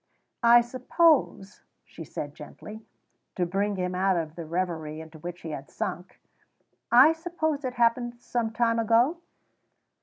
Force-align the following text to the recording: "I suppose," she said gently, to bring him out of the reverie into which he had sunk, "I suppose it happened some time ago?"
"I 0.41 0.61
suppose," 0.61 1.61
she 1.85 2.03
said 2.03 2.33
gently, 2.33 2.83
to 3.35 3.45
bring 3.45 3.75
him 3.75 3.93
out 3.93 4.17
of 4.17 4.33
the 4.35 4.47
reverie 4.47 4.99
into 4.99 5.19
which 5.19 5.41
he 5.41 5.51
had 5.51 5.69
sunk, 5.69 6.19
"I 6.91 7.13
suppose 7.13 7.63
it 7.63 7.73
happened 7.75 8.19
some 8.19 8.49
time 8.49 8.79
ago?" 8.79 9.17